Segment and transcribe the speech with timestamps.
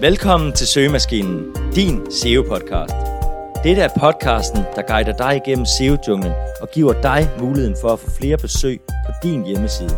[0.00, 2.94] Velkommen til Søgemaskinen, din SEO-podcast.
[3.64, 8.10] Dette er podcasten, der guider dig igennem SEO-junglen og giver dig muligheden for at få
[8.18, 9.96] flere besøg på din hjemmeside.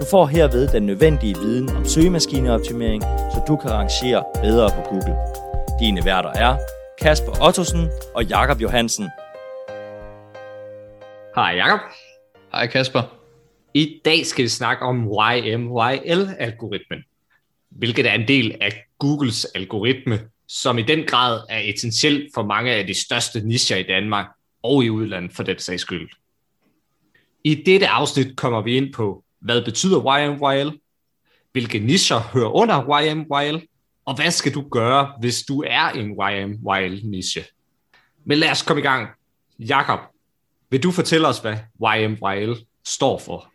[0.00, 5.16] Du får herved den nødvendige viden om søgemaskineoptimering, så du kan rangere bedre på Google.
[5.80, 6.56] Dine værter er
[7.00, 9.08] Kasper Ottosen og Jakob Johansen.
[11.34, 11.80] Hej Jakob.
[12.52, 13.02] Hej Kasper.
[13.74, 17.04] I dag skal vi snakke om YMYL-algoritmen,
[17.70, 22.72] hvilket er en del af Googles algoritme, som i den grad er essentiel for mange
[22.72, 24.26] af de største nicher i Danmark
[24.62, 26.10] og i udlandet for den sags skyld.
[27.44, 30.80] I dette afsnit kommer vi ind på, hvad betyder YMYL,
[31.52, 33.68] hvilke nicher hører under YMYL,
[34.04, 37.44] og hvad skal du gøre, hvis du er en YMYL-niche?
[38.24, 39.08] Men lad os komme i gang.
[39.58, 40.00] Jakob,
[40.70, 41.56] vil du fortælle os, hvad
[41.96, 43.52] YMYL står for?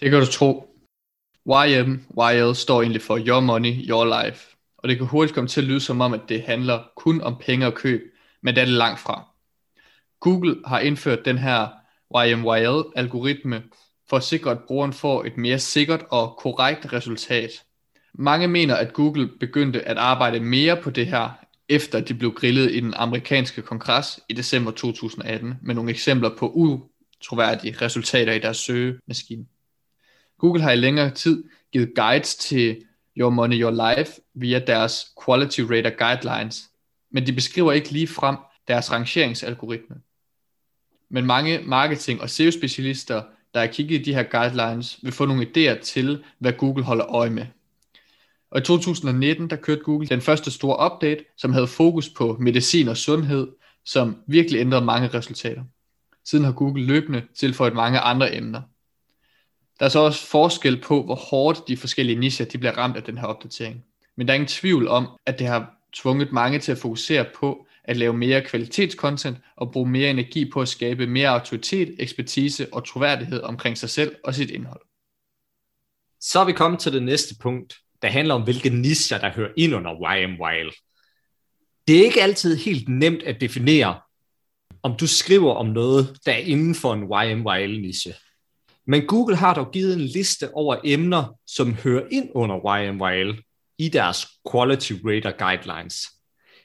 [0.00, 0.73] Det kan du tro.
[1.46, 4.56] YM, YL står egentlig for Your Money, Your Life.
[4.78, 7.36] Og det kan hurtigt komme til at lyde som om, at det handler kun om
[7.40, 8.02] penge og køb,
[8.42, 9.28] men det er det langt fra.
[10.20, 11.68] Google har indført den her
[12.16, 13.62] YMYL-algoritme
[14.08, 17.50] for at sikre, at brugeren får et mere sikkert og korrekt resultat.
[18.14, 21.30] Mange mener, at Google begyndte at arbejde mere på det her,
[21.68, 26.48] efter de blev grillet i den amerikanske kongres i december 2018, med nogle eksempler på
[26.48, 29.46] utroværdige resultater i deres søgemaskine.
[30.44, 32.82] Google har i længere tid givet guides til
[33.16, 36.70] Your Money, Your Life via deres Quality Rater Guidelines,
[37.10, 38.36] men de beskriver ikke lige frem
[38.68, 39.96] deres rangeringsalgoritme.
[41.10, 43.22] Men mange marketing- og SEO-specialister,
[43.54, 47.06] der har kigget i de her guidelines, vil få nogle idéer til, hvad Google holder
[47.06, 47.46] øje med.
[48.50, 52.88] Og i 2019, der kørte Google den første store update, som havde fokus på medicin
[52.88, 53.48] og sundhed,
[53.84, 55.64] som virkelig ændrede mange resultater.
[56.24, 58.62] Siden har Google løbende tilføjet mange andre emner.
[59.78, 63.02] Der er så også forskel på, hvor hårdt de forskellige nicher de bliver ramt af
[63.02, 63.84] den her opdatering.
[64.16, 67.66] Men der er ingen tvivl om, at det har tvunget mange til at fokusere på
[67.84, 72.86] at lave mere kvalitetscontent og bruge mere energi på at skabe mere autoritet, ekspertise og
[72.86, 74.80] troværdighed omkring sig selv og sit indhold.
[76.20, 79.52] Så er vi kommet til det næste punkt, der handler om, hvilke nischer, der hører
[79.56, 80.70] ind under YMYL.
[81.88, 84.00] Det er ikke altid helt nemt at definere,
[84.82, 88.14] om du skriver om noget, der er inden for en YMYL-niche.
[88.86, 93.42] Men Google har dog givet en liste over emner, som hører ind under YMYL
[93.78, 95.96] i deres Quality Rater Guidelines.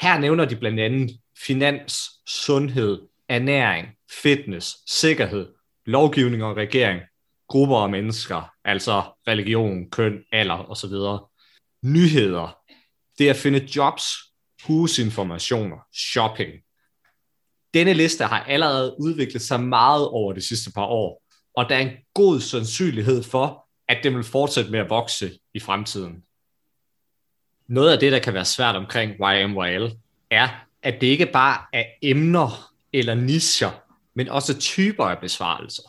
[0.00, 3.88] Her nævner de blandt andet finans, sundhed, ernæring,
[4.22, 5.48] fitness, sikkerhed,
[5.86, 7.00] lovgivning og regering,
[7.48, 10.92] grupper af mennesker, altså religion, køn, alder osv.
[11.82, 12.58] Nyheder,
[13.18, 14.04] det er at finde jobs,
[14.66, 16.52] husinformationer, shopping.
[17.74, 21.22] Denne liste har allerede udviklet sig meget over de sidste par år,
[21.60, 25.60] og der er en god sandsynlighed for, at den vil fortsætte med at vokse i
[25.60, 26.22] fremtiden.
[27.68, 29.90] Noget af det, der kan være svært omkring YMYL,
[30.30, 30.48] er,
[30.82, 33.70] at det ikke bare er emner eller nischer,
[34.14, 35.82] men også typer af besvarelser.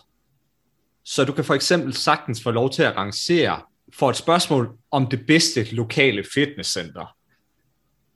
[1.04, 3.62] Så du kan for eksempel sagtens få lov til at rangere
[3.94, 7.16] for et spørgsmål om det bedste lokale fitnesscenter,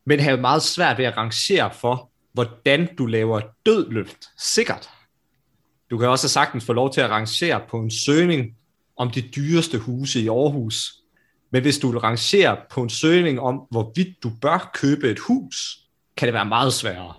[0.05, 4.89] men have meget svært ved at rangere for, hvordan du laver dødløft sikkert.
[5.89, 8.55] Du kan også sagtens få lov til at rangere på en søgning
[8.97, 10.93] om de dyreste huse i Aarhus.
[11.51, 15.79] Men hvis du vil rangere på en søgning om, hvorvidt du bør købe et hus,
[16.17, 17.13] kan det være meget sværere.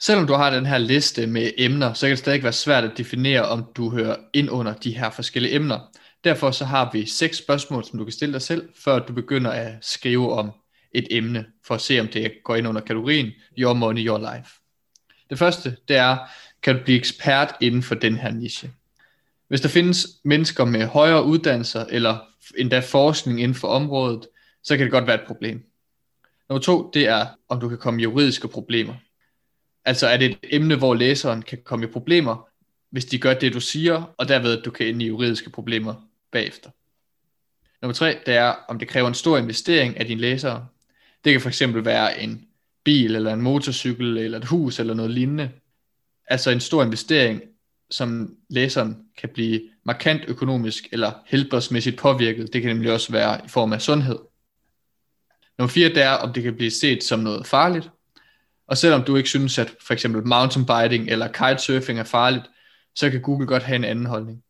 [0.00, 2.98] Selvom du har den her liste med emner, så kan det stadig være svært at
[2.98, 5.78] definere, om du hører ind under de her forskellige emner.
[6.24, 9.50] Derfor så har vi seks spørgsmål, som du kan stille dig selv, før du begynder
[9.50, 10.50] at skrive om
[10.94, 14.50] et emne, for at se, om det går ind under kategorien Your Money, Your Life.
[15.30, 16.16] Det første, det er,
[16.62, 18.70] kan du blive ekspert inden for den her niche.
[19.48, 22.18] Hvis der findes mennesker med højere uddannelser eller
[22.58, 24.26] endda forskning inden for området,
[24.62, 25.64] så kan det godt være et problem.
[26.48, 28.94] Nummer to, det er, om du kan komme i juridiske problemer.
[29.84, 32.48] Altså er det et emne, hvor læseren kan komme i problemer,
[32.90, 35.94] hvis de gør det, du siger, og derved, at du kan ind i juridiske problemer
[36.32, 36.70] bagefter.
[37.82, 40.66] Nummer tre, det er, om det kræver en stor investering af dine læsere.
[41.24, 42.48] Det kan fx være en
[42.84, 45.50] bil, eller en motorcykel, eller et hus, eller noget lignende.
[46.30, 47.42] Altså en stor investering,
[47.90, 52.52] som læseren kan blive markant økonomisk eller helbredsmæssigt påvirket.
[52.52, 54.18] Det kan nemlig også være i form af sundhed.
[55.58, 57.90] Nummer fire, det er, om det kan blive set som noget farligt.
[58.66, 62.44] Og selvom du ikke synes, at for eksempel mountainbiking eller kitesurfing er farligt,
[62.94, 64.42] så kan Google godt have en anden holdning.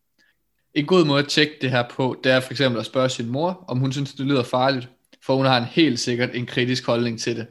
[0.74, 3.28] En god måde at tjekke det her på, det er for eksempel at spørge sin
[3.28, 4.88] mor, om hun synes, det lyder farligt,
[5.26, 7.46] for hun har en helt sikkert en kritisk holdning til det.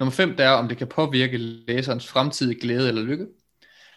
[0.00, 3.26] Nummer 5, det er, om det kan påvirke læserens fremtidige glæde eller lykke.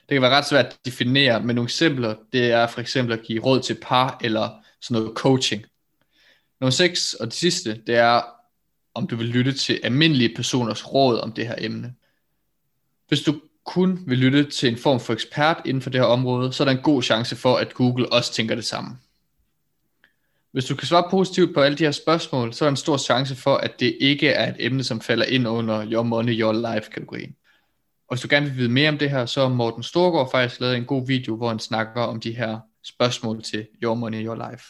[0.09, 3.23] Det kan være ret svært at definere, men nogle eksempler, det er for eksempel at
[3.23, 4.49] give råd til par eller
[4.81, 5.65] sådan noget coaching.
[6.61, 8.21] Nummer 6 og det sidste, det er,
[8.93, 11.93] om du vil lytte til almindelige personers råd om det her emne.
[13.07, 16.53] Hvis du kun vil lytte til en form for ekspert inden for det her område,
[16.53, 18.97] så er der en god chance for, at Google også tænker det samme.
[20.53, 22.97] Hvis du kan svare positivt på alle de her spørgsmål, så er der en stor
[22.97, 26.73] chance for, at det ikke er et emne, som falder ind under Your Money, Your
[26.73, 27.35] Life kategorien.
[28.07, 30.61] Og hvis du gerne vil vide mere om det her, så har Morten Storgård faktisk
[30.61, 34.49] lavet en god video, hvor han snakker om de her spørgsmål til Your Money, Your
[34.51, 34.65] Life.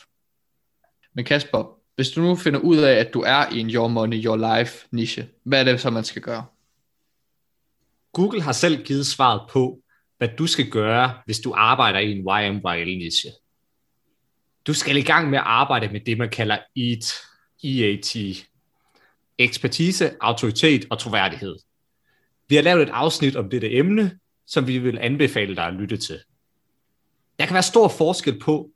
[1.16, 4.24] Men Kasper, hvis du nu finder ud af, at du er i en Your Money,
[4.26, 6.46] Your Life niche, hvad er det så, man skal gøre?
[8.14, 9.80] Google har selv givet svaret på,
[10.18, 13.30] hvad du skal gøre, hvis du arbejder i en YMYL niche.
[14.68, 17.14] Du skal i gang med at arbejde med det, man kalder EAT,
[17.64, 18.16] EAT.
[19.38, 21.56] Ekspertise, autoritet og troværdighed.
[22.48, 25.98] Vi har lavet et afsnit om dette emne, som vi vil anbefale dig at lytte
[25.98, 26.20] til.
[27.40, 28.70] Der kan være stor forskel på,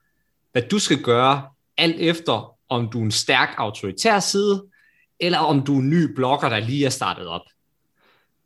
[0.51, 4.65] hvad du skal gøre, alt efter om du er en stærk autoritær side,
[5.19, 7.41] eller om du er en ny blogger, der lige er startet op.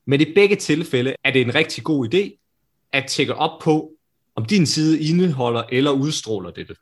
[0.06, 2.38] Men i begge tilfælde er det en rigtig god idé
[2.92, 3.92] at tjekke op på,
[4.36, 6.76] om din side indeholder eller udstråler dette.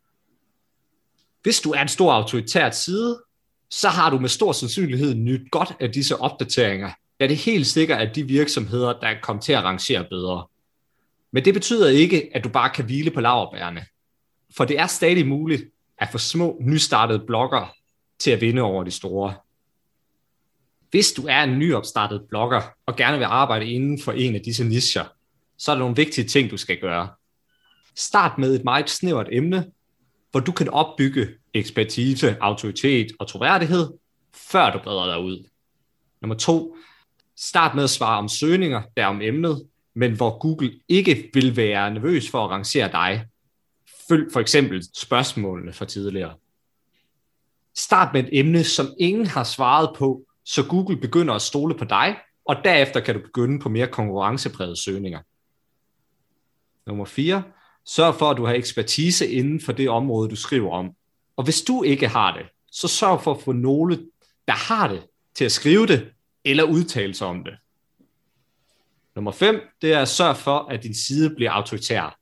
[1.43, 3.23] Hvis du er en stor autoritær side,
[3.69, 7.67] så har du med stor sandsynlighed nyt godt af disse opdateringer, da det er helt
[7.67, 10.47] sikkert, at de virksomheder, der kommer til at rangere bedre.
[11.31, 13.85] Men det betyder ikke, at du bare kan hvile på laverbærene.
[14.57, 15.63] For det er stadig muligt
[15.97, 17.75] at få små, nystartede blogger
[18.19, 19.33] til at vinde over de store.
[20.91, 24.63] Hvis du er en nyopstartet blogger og gerne vil arbejde inden for en af disse
[24.63, 25.05] nischer,
[25.57, 27.09] så er der nogle vigtige ting, du skal gøre.
[27.95, 29.71] Start med et meget snævert emne,
[30.31, 33.89] hvor du kan opbygge ekspertise, autoritet og troværdighed,
[34.33, 35.49] før du breder dig ud.
[36.21, 36.77] Nummer to,
[37.37, 41.93] start med at svare om søgninger, der om emnet, men hvor Google ikke vil være
[41.93, 43.25] nervøs for at rangere dig.
[44.09, 46.33] Følg for eksempel spørgsmålene fra tidligere.
[47.75, 51.85] Start med et emne, som ingen har svaret på, så Google begynder at stole på
[51.85, 55.19] dig, og derefter kan du begynde på mere konkurrenceprægede søgninger.
[56.87, 57.43] Nummer 4.
[57.85, 60.91] Sørg for, at du har ekspertise inden for det område, du skriver om.
[61.37, 63.99] Og hvis du ikke har det, så sørg for at få nogle,
[64.47, 65.03] der har det,
[65.35, 66.11] til at skrive det
[66.45, 67.53] eller udtale sig om det.
[69.15, 72.19] Nummer 5, det er at sørge for, at din side bliver autoritær.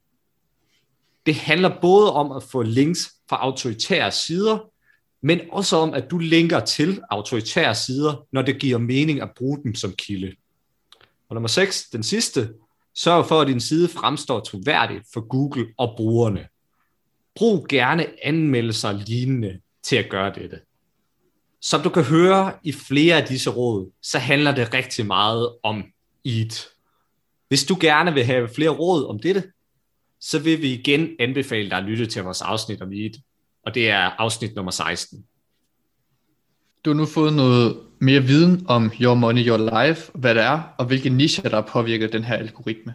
[1.26, 4.60] Det handler både om at få links fra autoritære sider,
[5.22, 9.64] men også om, at du linker til autoritære sider, når det giver mening at bruge
[9.64, 10.36] dem som kilde.
[11.30, 12.50] Og nummer 6, den sidste,
[12.98, 16.48] sørg for, at din side fremstår troværdigt for Google og brugerne.
[17.36, 20.60] Brug gerne anmeldelser lignende til at gøre dette.
[21.62, 25.84] Som du kan høre i flere af disse råd, så handler det rigtig meget om
[26.26, 26.68] EAT.
[27.48, 29.44] Hvis du gerne vil have flere råd om dette,
[30.20, 33.16] så vil vi igen anbefale dig at lytte til vores afsnit om EAT
[33.68, 35.26] og det er afsnit nummer 16.
[36.86, 40.62] Du har nu fået noget mere viden om Your Money, Your Life, hvad det er,
[40.78, 42.94] og hvilke nicher, der påvirker den her algoritme.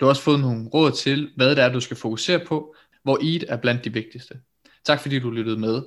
[0.00, 3.18] Du har også fået nogle råd til, hvad det er, du skal fokusere på, hvor
[3.22, 4.34] EAT er blandt de vigtigste.
[4.84, 5.82] Tak fordi du lyttede med.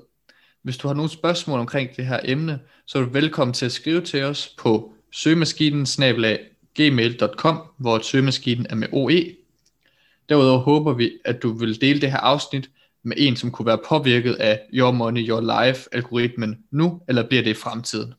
[0.64, 3.72] Hvis du har nogle spørgsmål omkring det her emne, så er du velkommen til at
[3.72, 5.86] skrive til os på søgemaskinen
[6.76, 9.36] gmail.com, hvor søgemaskinen er med OE.
[10.30, 12.70] Derudover håber vi, at du vil dele det her afsnit
[13.04, 17.44] med en, som kunne være påvirket af Your Money, Your Life algoritmen nu, eller bliver
[17.44, 18.14] det i fremtiden?